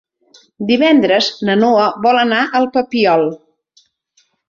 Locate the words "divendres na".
0.71-1.59